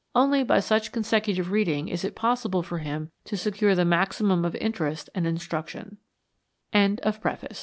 [0.15, 4.55] Only by such consecutive reading is it possible for him to secure the maximum of
[4.55, 5.75] interest and instruc